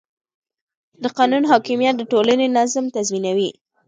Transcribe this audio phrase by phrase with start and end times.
[1.03, 3.51] د قانون حاکمیت د ټولنې نظم تضمینوي